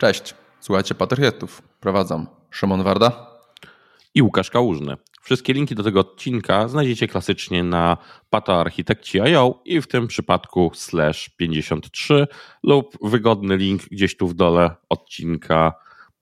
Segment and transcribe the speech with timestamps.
[0.00, 1.62] Cześć, słuchajcie Patriotów.
[1.80, 3.26] Prowadzą Szymon Warda
[4.14, 4.96] i Łukasz Kałużny.
[5.22, 7.96] Wszystkie linki do tego odcinka znajdziecie klasycznie na
[8.30, 12.26] patoarchitekci.io i w tym przypadku slash 53
[12.62, 15.72] lub wygodny link gdzieś tu w dole odcinka.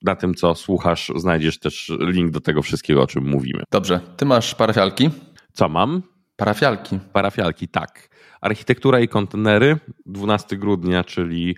[0.03, 3.63] Na tym, co słuchasz, znajdziesz też link do tego wszystkiego, o czym mówimy.
[3.71, 5.11] Dobrze, ty masz parafialki?
[5.53, 6.03] Co mam?
[6.37, 6.99] Parafialki.
[7.13, 8.09] Parafialki, tak.
[8.41, 11.57] Architektura i kontenery, 12 grudnia, czyli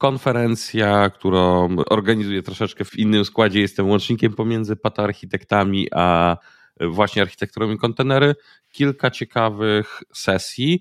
[0.00, 3.60] konferencja, którą organizuję troszeczkę w innym składzie.
[3.60, 6.36] Jestem łącznikiem pomiędzy patoarchitektami a
[6.80, 8.34] właśnie architekturą i kontenery.
[8.72, 10.80] Kilka ciekawych sesji.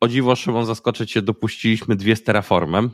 [0.00, 2.90] O dziwo, Szymon, zaskoczyć się, dopuściliśmy dwie z Terraformem.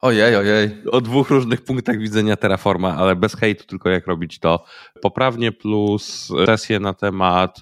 [0.00, 0.70] Ojej, ojej.
[0.90, 4.64] O dwóch różnych punktach widzenia Terraforma, ale bez hejtu, tylko jak robić to
[5.02, 7.60] poprawnie, plus sesje na temat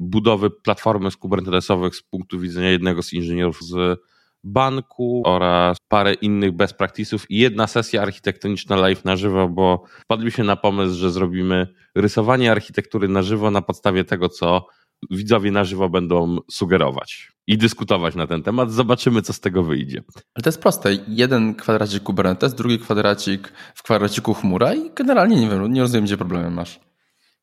[0.00, 4.00] budowy platformy z kubernetesowych z punktu widzenia jednego z inżynierów z
[4.44, 10.44] banku oraz parę innych best practice'ów i jedna sesja architektoniczna live na żywo, bo wpadliśmy
[10.44, 14.66] na pomysł, że zrobimy rysowanie architektury na żywo na podstawie tego, co
[15.10, 18.72] widzowie na żywo będą sugerować i dyskutować na ten temat.
[18.72, 20.02] Zobaczymy, co z tego wyjdzie.
[20.34, 20.90] Ale to jest proste.
[21.08, 26.16] Jeden kwadracik Kubernetes, drugi kwadracik w kwadraciku chmura i generalnie nie wiem, nie rozumiem, gdzie
[26.16, 26.80] problemem masz.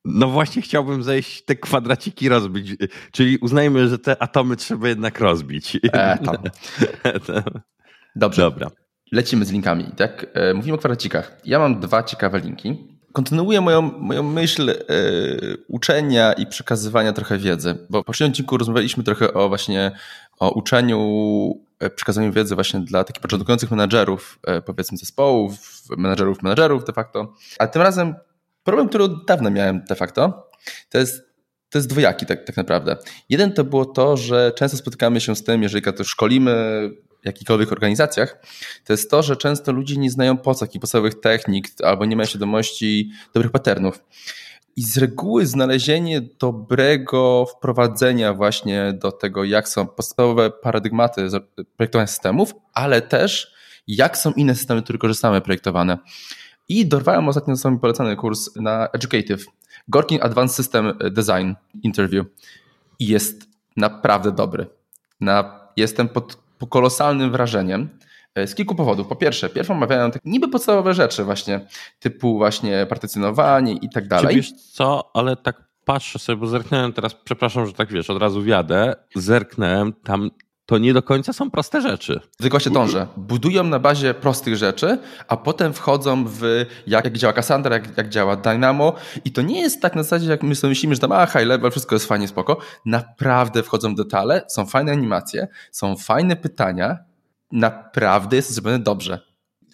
[0.04, 2.76] No właśnie chciałbym zejść te kwadraciki rozbić,
[3.12, 5.78] czyli uznajmy, że te atomy trzeba jednak rozbić.
[5.92, 6.36] E, tam.
[8.16, 8.42] Dobrze.
[8.42, 8.70] Dobra.
[9.12, 9.84] Lecimy z linkami.
[9.96, 10.26] Tak?
[10.34, 11.40] E, mówimy o kwadracikach.
[11.44, 12.90] Ja mam dwa ciekawe linki.
[13.12, 14.74] Kontynuuję moją, moją myśl e,
[15.68, 19.92] uczenia i przekazywania trochę wiedzy, bo w poprzednim odcinku rozmawialiśmy trochę o właśnie
[20.38, 21.00] o uczeniu,
[21.78, 25.52] e, przekazaniu wiedzy właśnie dla takich początkujących menadżerów, e, powiedzmy zespołów,
[25.96, 27.34] menadżerów, menadżerów de facto.
[27.58, 28.14] A tym razem
[28.64, 30.50] problem, który od dawna miałem de facto,
[30.90, 31.22] to jest,
[31.70, 32.96] to jest dwojaki tak, tak naprawdę.
[33.28, 36.52] Jeden to było to, że często spotykamy się z tym, jeżeli to szkolimy
[37.22, 38.42] w jakichkolwiek organizacjach,
[38.84, 42.26] to jest to, że często ludzie nie znają podstaw i podstawowych technik albo nie mają
[42.26, 44.04] świadomości dobrych patternów.
[44.76, 51.28] I z reguły znalezienie dobrego wprowadzenia właśnie do tego, jak są podstawowe paradygmaty
[51.76, 53.54] projektowania systemów, ale też
[53.86, 55.98] jak są inne systemy, które korzystamy projektowane.
[56.70, 59.44] I dorwałem ostatnio sobie polecany kurs na Educative,
[59.88, 62.26] Gorkin Advanced System Design Interview.
[62.98, 64.66] I jest naprawdę dobry.
[65.20, 66.38] Na, jestem pod,
[66.68, 67.88] kolosalnym wrażeniem
[68.34, 69.06] e, z kilku powodów.
[69.06, 71.66] Po pierwsze, pierwszą omawiają tak niby podstawowe rzeczy właśnie,
[72.00, 74.36] typu właśnie partycjonowanie i tak dalej.
[74.36, 78.42] Wiesz co, ale tak patrzę sobie, bo zerknąłem teraz, przepraszam, że tak wiesz, od razu
[78.42, 80.30] wiadę, zerknąłem, tam
[80.70, 82.20] to nie do końca są proste rzeczy.
[82.36, 83.06] Tylko się dążę.
[83.16, 84.98] Budują na bazie prostych rzeczy,
[85.28, 86.42] a potem wchodzą w
[86.86, 88.94] jak, jak działa Cassandra, jak, jak działa Dynamo
[89.24, 91.46] i to nie jest tak na zasadzie, jak my sobie myślimy, że tam a, high
[91.46, 92.58] level, wszystko jest fajnie, spoko.
[92.86, 96.98] Naprawdę wchodzą w detale, są fajne animacje, są fajne pytania,
[97.52, 99.18] naprawdę jest zrobione dobrze.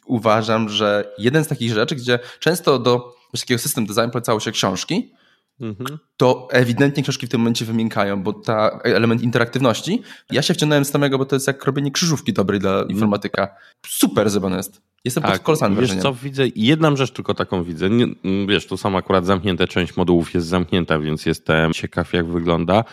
[0.07, 5.13] Uważam, że jeden z takich rzeczy, gdzie często do takiego system design polecało się książki,
[5.61, 5.99] Mhm.
[6.17, 10.91] to ewidentnie książki w tym momencie wymiękają, bo ta element interaktywności, ja się wciągnąłem z
[10.91, 12.91] samego, bo to jest jak robienie krzyżówki dobrej dla mhm.
[12.91, 13.49] informatyka.
[13.87, 14.83] Super zrobione jest.
[15.05, 17.91] Jestem tak, pod kolosalnym Wiesz co, widzę, jedną rzecz tylko taką widzę.
[17.91, 18.07] Nie,
[18.49, 22.85] wiesz, tu sam akurat zamknięte, część modułów jest zamknięta, więc jestem ciekaw jak wygląda.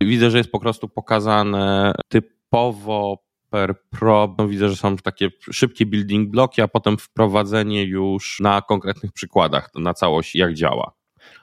[0.00, 3.18] Widzę, że jest po prostu pokazane typowo
[3.50, 4.36] per pro.
[4.48, 9.94] Widzę, że są takie szybkie building bloki, a potem wprowadzenie już na konkretnych przykładach na
[9.94, 10.92] całość, jak działa.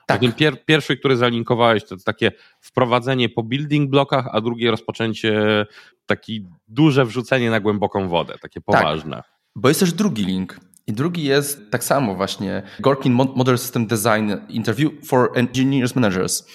[0.06, 0.20] Tak.
[0.20, 5.66] Ten pier, pierwszy, który zalinkowałeś, to takie wprowadzenie po building blokach, a drugie rozpoczęcie,
[6.06, 8.64] taki duże wrzucenie na głęboką wodę, takie tak.
[8.64, 9.16] poważne.
[9.16, 9.30] Tak.
[9.56, 10.60] Bo jest też drugi link.
[10.86, 16.46] I drugi jest tak samo właśnie Gorkin Model System Design Interview for Engineers Managers.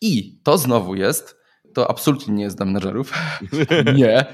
[0.00, 1.38] I to znowu jest
[1.74, 3.12] to absolutnie nie jest dla menedżerów.
[3.96, 4.24] nie.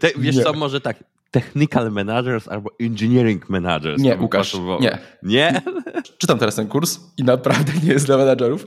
[0.00, 0.42] Te, wiesz nie.
[0.42, 4.02] co, może tak, technical managers albo engineering managers.
[4.02, 4.98] Nie, Łukasz, nie.
[5.22, 5.62] Nie?
[6.18, 8.66] Czytam teraz ten kurs i naprawdę nie jest dla menadżerów.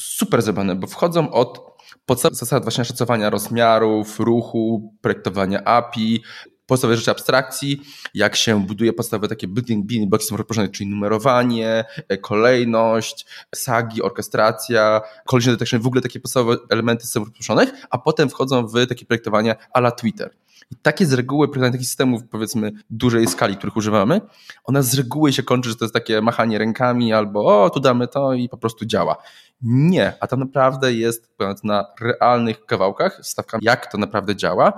[0.00, 1.72] Super zrobione, bo wchodzą od
[2.06, 6.22] podstawowych zasad właśnie szacowania rozmiarów, ruchu, projektowania API,
[6.66, 7.80] podstawowe rzeczy abstrakcji,
[8.14, 15.00] jak się buduje podstawowe takie building, blocki są rozpoczynane, czyli numerowanie, e, kolejność, sagi, orkestracja,
[15.26, 19.54] collision detection, w ogóle takie podstawowe elementy systemów rozproszonych, a potem wchodzą w takie projektowania
[19.72, 20.30] a la Twitter.
[20.72, 24.20] I takie z reguły projektowanie takich systemów, powiedzmy, dużej skali, których używamy,
[24.64, 28.08] ona z reguły się kończy, że to jest takie machanie rękami albo o, tu damy
[28.08, 29.16] to i po prostu działa.
[29.62, 34.72] Nie, a tam naprawdę jest na realnych kawałkach, stawkami, jak to naprawdę działa.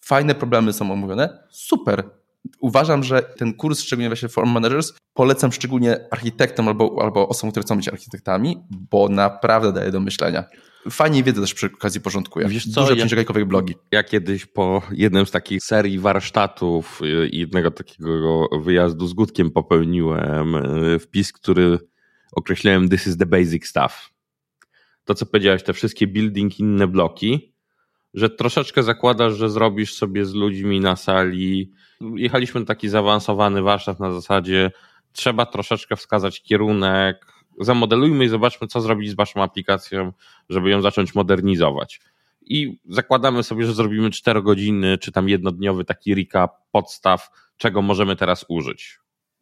[0.00, 2.04] Fajne problemy są omówione, super.
[2.60, 7.64] Uważam, że ten kurs, szczególnie właśnie Form Managers, polecam szczególnie architektom albo, albo osobom, które
[7.64, 10.44] chcą być architektami, bo naprawdę daje do myślenia.
[10.90, 12.48] Fajnie wiedzę też przy okazji porządkuję.
[12.48, 13.74] Wiesz co, Dużo ja, blogi.
[13.92, 17.00] Ja kiedyś po jednym z takich serii warsztatów
[17.30, 21.78] i jednego takiego wyjazdu z Gutkiem popełniłem e, wpis, który
[22.32, 24.10] określałem this is the basic stuff.
[25.04, 27.54] To, co powiedziałeś, te wszystkie building, inne bloki,
[28.14, 31.72] że troszeczkę zakładasz, że zrobisz sobie z ludźmi na sali.
[32.14, 34.70] Jechaliśmy na taki zaawansowany warsztat na zasadzie
[35.14, 37.26] trzeba troszeczkę wskazać kierunek,
[37.60, 40.12] zamodelujmy i zobaczmy, co zrobić z waszą aplikacją,
[40.48, 42.00] żeby ją zacząć modernizować.
[42.46, 48.16] I zakładamy sobie, że zrobimy 4 godziny, czy tam jednodniowy taki recap podstaw, czego możemy
[48.16, 48.98] teraz użyć.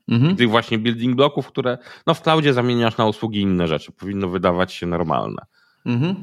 [0.09, 0.37] Mhm.
[0.37, 3.93] Tych właśnie building bloków, które no w cloudzie zamieniasz na usługi inne rzeczy.
[3.93, 5.43] Powinno wydawać się normalne.
[5.87, 6.17] Mhm.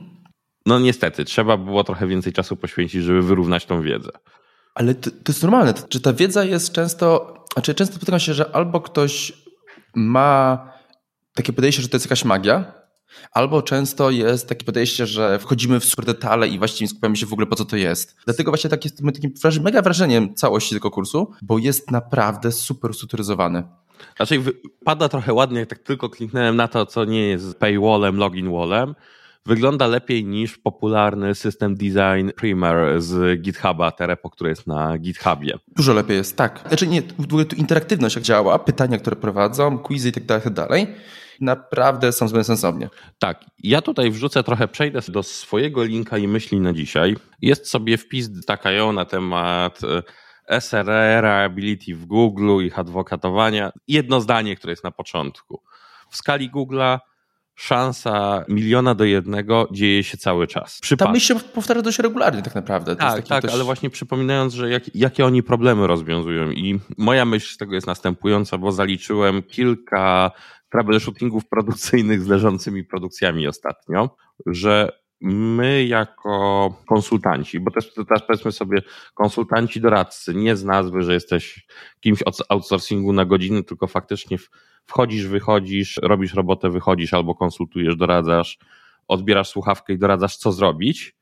[0.66, 4.12] No niestety, trzeba było trochę więcej czasu poświęcić, żeby wyrównać tą wiedzę.
[4.76, 5.74] Ale to, to jest normalne.
[5.90, 7.34] Czy ta wiedza jest często.
[7.54, 9.34] Znaczy, często spotykam się, że albo ktoś
[9.96, 10.69] ma
[11.40, 12.74] takie podejście, że to jest jakaś magia,
[13.32, 17.34] albo często jest takie podejście, że wchodzimy w super detale i właściwie skupiamy się w
[17.34, 18.16] ogóle po co to jest.
[18.26, 23.64] Dlatego właśnie tak jest takim mega wrażeniem całości tego kursu, bo jest naprawdę super strukturyzowany.
[24.18, 24.42] Znaczy
[24.86, 28.96] pada trochę ładnie, jak tak tylko kliknąłem na to, co nie jest paywallem, login wallem,
[29.46, 35.54] wygląda lepiej niż popularny system design Primer z GitHuba, Terepo, który jest na GitHubie.
[35.76, 36.64] Dużo lepiej jest, tak.
[36.68, 40.44] Znaczy nie, w ogóle tu interaktywność jak działa, pytania, które prowadzą, quizy i tak dalej,
[40.44, 40.88] tak dalej.
[41.42, 42.90] Naprawdę są zbyt sensownie.
[43.20, 47.16] Tak, ja tutaj wrzucę trochę, przejdę do swojego linka i myśli na dzisiaj.
[47.42, 49.80] Jest sobie wpis takają na temat
[50.60, 53.72] SRE, reliability w Google, ich adwokatowania.
[53.88, 55.62] Jedno zdanie, które jest na początku.
[56.10, 57.00] W skali Google'a
[57.56, 60.80] szansa miliona do jednego dzieje się cały czas.
[60.82, 61.08] Przypad...
[61.08, 62.96] Ta myśl się powtarza dość regularnie tak naprawdę.
[62.96, 63.54] To tak, tak, dość...
[63.54, 67.88] ale właśnie przypominając, że jak, jakie oni problemy rozwiązują i moja myśl z tego jest
[67.88, 70.32] następująca, bo zaliczyłem kilka
[70.70, 78.82] troubleshootingów produkcyjnych z leżącymi produkcjami ostatnio, że my jako konsultanci, bo też teraz powiedzmy sobie
[79.14, 81.68] konsultanci, doradcy, nie z nazwy, że jesteś
[82.00, 84.38] kimś od outsourcingu na godziny, tylko faktycznie
[84.86, 88.58] wchodzisz, wychodzisz, robisz robotę, wychodzisz albo konsultujesz, doradzasz,
[89.08, 91.16] odbierasz słuchawkę i doradzasz, co zrobić.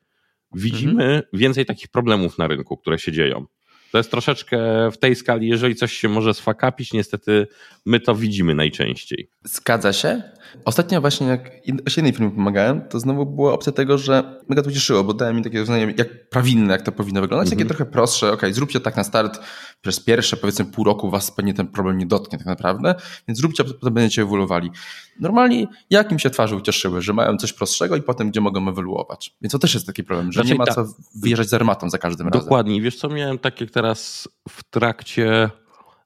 [0.55, 1.21] Widzimy mhm.
[1.33, 3.45] więcej takich problemów na rynku, które się dzieją.
[3.91, 4.57] To jest troszeczkę
[4.91, 7.47] w tej skali, jeżeli coś się może sfakapić, niestety
[7.85, 9.29] my to widzimy najczęściej.
[9.43, 10.21] Zgadza się.
[10.65, 11.51] Ostatnio właśnie jak
[11.97, 15.43] jednej firmie pomagałem, to znowu była opcja tego, że mega to cieszyło, bo dałem mi
[15.43, 17.77] takie rozwiązanie jak prawilne, jak to powinno wyglądać, takie mhm.
[17.77, 19.39] trochę prostsze, ok, zróbcie tak na start,
[19.81, 22.95] przez pierwsze powiedzmy pół roku was pewnie ten problem nie dotknie tak naprawdę,
[23.27, 24.71] więc zróbcie, a potem będziecie ewoluowali.
[25.19, 29.35] Normalnie jak im się twarze ucieszyły, że mają coś prostszego i potem gdzie mogą ewoluować.
[29.41, 30.85] Więc to też jest taki problem, że znaczy, nie ma co
[31.15, 32.41] wyjeżdżać z armatą za każdym razem.
[32.41, 32.81] Dokładnie.
[32.81, 35.49] Wiesz co, miałem tak jak teraz w trakcie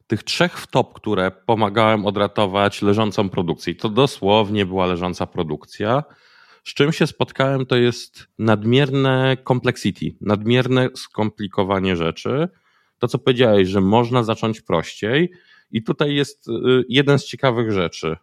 [0.08, 3.76] tych trzech wtop, które pomagałem odratować leżącą produkcję.
[3.76, 6.04] To dosłownie była leżąca produkcja.
[6.64, 12.50] Z czym się spotkałem, to jest nadmierne complexity, nadmierne skomplikowanie rzeczy.
[13.00, 15.32] To, co powiedziałeś, że można zacząć prościej.
[15.72, 16.52] I tutaj jest y,
[16.90, 18.18] jeden z ciekawych rzeczy.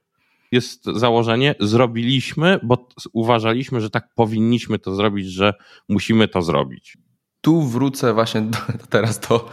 [0.52, 5.54] Jest założenie, zrobiliśmy, bo uważaliśmy, że tak powinniśmy to zrobić, że
[5.88, 6.98] musimy to zrobić.
[7.40, 8.58] Tu wrócę właśnie do,
[8.90, 9.50] teraz do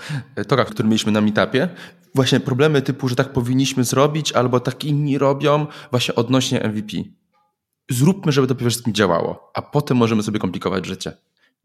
[0.47, 1.69] toka, który mieliśmy na meetupie.
[2.15, 6.97] Właśnie problemy typu, że tak powinniśmy zrobić, albo tak inni robią, właśnie odnośnie MVP.
[7.89, 11.17] Zróbmy, żeby to przede wszystkim działało, a potem możemy sobie komplikować życie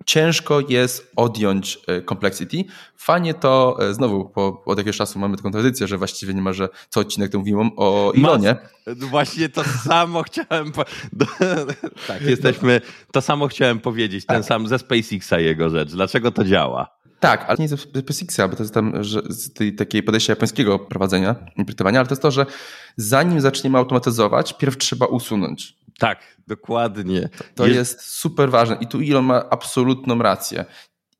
[0.06, 2.64] ciężko jest odjąć e, complexity.
[2.96, 6.52] Fajnie to, e, znowu po, od jakiegoś czasu mamy taką tradycję, że właściwie nie ma,
[6.52, 8.56] że co odcinek to mówimy o Ilonie.
[8.86, 10.84] Właśnie to samo chciałem po...
[12.08, 12.80] tak, jesteśmy,
[13.12, 14.44] to samo chciałem powiedzieć, ten tak.
[14.44, 15.90] sam ze SpaceXa jego rzecz.
[15.90, 16.99] Dlaczego to działa?
[17.20, 20.78] Tak, ale nie ze SpaceXa, bo to jest tam że z tej takiej podejścia japońskiego
[20.78, 22.46] prowadzenia, interpretowania, ale to jest to, że
[22.96, 25.76] zanim zaczniemy automatyzować, pierw trzeba usunąć.
[25.98, 27.28] Tak, dokładnie.
[27.28, 27.78] To, to jest...
[27.78, 28.00] jest...
[28.00, 30.64] super ważne i tu Elon ma absolutną rację.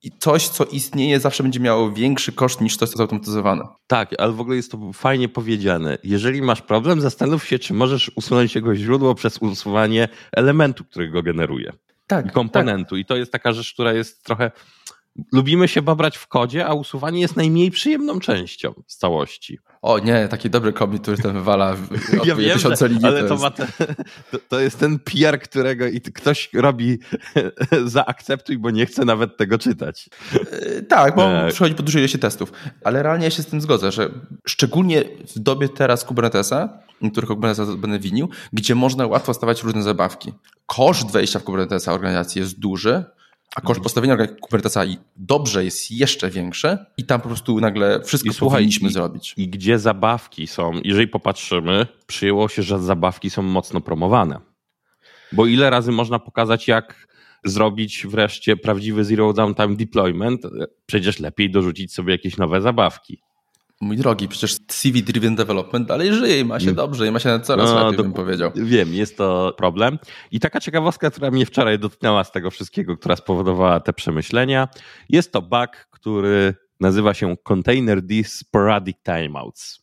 [0.03, 3.65] I coś, co istnieje, zawsze będzie miało większy koszt niż to, co jest automatyzowane.
[3.87, 5.99] Tak, ale w ogóle jest to fajnie powiedziane.
[6.05, 11.23] Jeżeli masz problem, zastanów się, czy możesz usunąć jego źródło przez usuwanie elementu, który go
[11.23, 11.73] generuje.
[12.07, 12.27] Tak.
[12.27, 12.91] I komponentu.
[12.91, 12.99] Tak.
[12.99, 14.51] I to jest taka rzecz, która jest trochę
[15.33, 19.59] lubimy się babrać w kodzie, a usuwanie jest najmniej przyjemną częścią z całości.
[19.83, 21.77] O nie, taki dobry komitet, który ten wywala
[22.25, 23.07] ja wiem, tysiące linii.
[23.07, 23.67] Ale to, to, te,
[24.31, 26.99] to, to, jest ten PR, którego i ktoś robi
[27.85, 30.09] zaakceptuj, bo nie chce nawet tego czytać.
[30.51, 31.53] E, tak, bo tak.
[31.53, 32.53] przychodzi po dużej ilości testów.
[32.85, 34.11] Ale realnie ja się z tym zgodzę, że
[34.47, 35.05] szczególnie
[35.37, 36.79] w dobie teraz Kubernetesa,
[37.13, 40.33] których Kubernetesa będę winił, gdzie można łatwo stawiać różne zabawki.
[40.67, 43.05] Koszt wejścia w Kubernetesa organizacji jest duży,
[43.57, 44.85] a koszt postawienia Kubernetesa
[45.17, 49.35] dobrze jest jeszcze większy i tam po prostu nagle wszystko I słuchaj, powinniśmy i, zrobić.
[49.37, 54.41] I gdzie zabawki są, jeżeli popatrzymy, przyjęło się, że zabawki są mocno promowane.
[55.33, 57.09] Bo ile razy można pokazać, jak
[57.45, 60.43] zrobić wreszcie prawdziwy zero downtime deployment,
[60.87, 63.21] przecież lepiej dorzucić sobie jakieś nowe zabawki.
[63.81, 66.77] Mój drogi, przecież CV-driven development dalej żyje i ma się mm.
[66.77, 68.53] dobrze i ma się coraz no, lepiej, bym powiedział.
[68.55, 69.99] Wiem, jest to problem.
[70.31, 74.69] I taka ciekawostka, która mnie wczoraj dotknęła z tego wszystkiego, która spowodowała te przemyślenia,
[75.09, 79.81] jest to bug, który nazywa się Container D Sporadic Timeouts.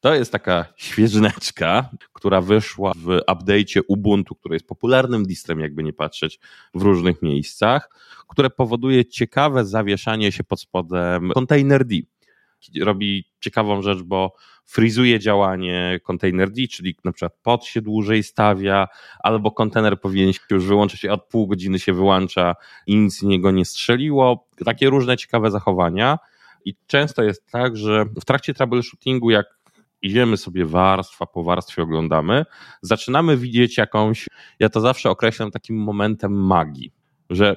[0.00, 5.92] To jest taka świeżyneczka, która wyszła w update'cie Ubuntu, który jest popularnym distrem, jakby nie
[5.92, 6.40] patrzeć,
[6.74, 7.90] w różnych miejscach,
[8.28, 11.96] które powoduje ciekawe zawieszanie się pod spodem Container D
[12.82, 14.32] robi ciekawą rzecz, bo
[14.64, 18.88] frizuje działanie containerd, czyli na przykład pod się dłużej stawia,
[19.22, 22.54] albo kontener powinien się już wyłączyć, od pół godziny się wyłącza
[22.86, 24.48] i nic niego nie strzeliło.
[24.64, 26.18] Takie różne ciekawe zachowania.
[26.64, 29.46] I często jest tak, że w trakcie troubleshootingu, jak
[30.02, 32.44] idziemy sobie warstwa po warstwie, oglądamy,
[32.82, 34.26] zaczynamy widzieć jakąś,
[34.58, 36.92] ja to zawsze określam takim momentem magii,
[37.30, 37.56] że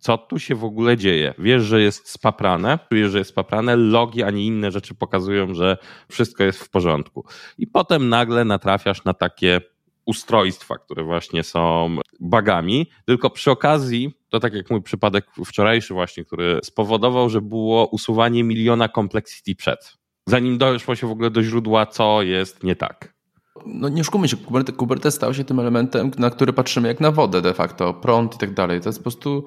[0.00, 1.34] co tu się w ogóle dzieje.
[1.38, 5.76] Wiesz, że jest spaprane, czujesz, że jest spaprane, logi ani inne rzeczy pokazują, że
[6.08, 7.24] wszystko jest w porządku.
[7.58, 9.60] I potem nagle natrafiasz na takie
[10.06, 16.24] ustrojstwa, które właśnie są bagami, tylko przy okazji, to tak jak mój przypadek wczorajszy właśnie,
[16.24, 21.86] który spowodował, że było usuwanie miliona complexity przed, zanim doszło się w ogóle do źródła,
[21.86, 23.19] co jest nie tak
[23.66, 27.10] no nie szukamy się, Kubernetes, Kubernetes stał się tym elementem, na który patrzymy jak na
[27.10, 28.80] wodę de facto, prąd i tak dalej.
[28.80, 29.44] To jest po prostu,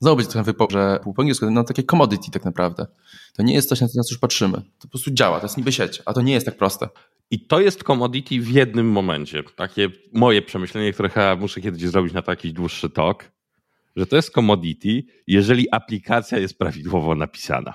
[0.00, 2.86] znowu będzie trochę wypo, że po angielsku, no takie commodity tak naprawdę.
[3.36, 4.56] To nie jest coś, na co już patrzymy.
[4.56, 6.88] To po prostu działa, to jest niby sieć, a to nie jest tak proste.
[7.30, 9.42] I to jest commodity w jednym momencie.
[9.56, 13.30] Takie moje przemyślenie, które chyba muszę kiedyś zrobić na to jakiś dłuższy talk,
[13.96, 17.74] że to jest commodity, jeżeli aplikacja jest prawidłowo napisana.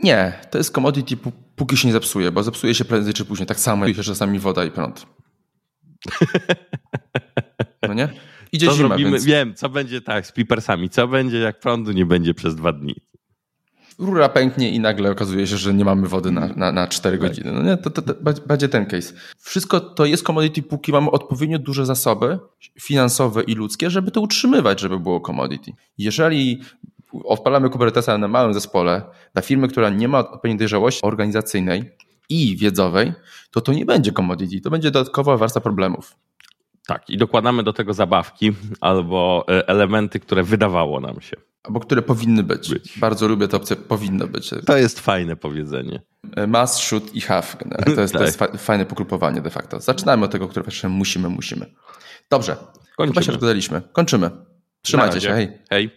[0.00, 1.16] Nie, to jest commodity
[1.58, 3.46] póki się nie zepsuje, bo zepsuje się prędzej czy później.
[3.46, 5.06] Tak samo jak się czasami woda i prąd.
[7.88, 8.08] No nie?
[8.52, 9.10] Idzie co zima, zrobimy?
[9.10, 9.24] Więc...
[9.24, 10.90] Wiem, co będzie tak z flipersami.
[10.90, 12.94] Co będzie, jak prądu nie będzie przez dwa dni?
[13.98, 17.28] Rura pęknie i nagle okazuje się, że nie mamy wody na, na, na 4 tak.
[17.28, 17.52] godziny.
[17.52, 18.14] No nie, to, to, to
[18.46, 19.14] będzie ten case.
[19.38, 22.38] Wszystko to jest commodity, póki mamy odpowiednio duże zasoby
[22.80, 25.72] finansowe i ludzkie, żeby to utrzymywać, żeby było commodity.
[25.98, 26.60] Jeżeli
[27.24, 31.90] odpalamy Kubernetesa na małym zespole, dla firmy, która nie ma odpowiedniej dojrzałości organizacyjnej
[32.28, 33.12] i wiedzowej,
[33.50, 36.16] to to nie będzie commodity, to będzie dodatkowa warstwa problemów.
[36.86, 41.36] Tak, i dokładamy do tego zabawki albo e, elementy, które wydawało nam się.
[41.62, 42.70] Albo które powinny być.
[42.70, 42.98] być.
[42.98, 44.50] Bardzo lubię tę opcję, powinno być.
[44.66, 46.02] To jest fajne powiedzenie.
[46.36, 47.46] E, must, should i have.
[47.94, 48.60] To jest, to jest tak.
[48.60, 49.80] fajne pogrupowanie de facto.
[49.80, 51.66] Zaczynamy od tego, które musimy, musimy.
[52.30, 52.56] Dobrze,
[52.96, 53.14] Kończymy.
[53.14, 53.82] chyba się rozgadaliśmy.
[53.92, 54.30] Kończymy.
[54.82, 55.48] Trzymajcie się, hej.
[55.70, 55.90] Hej.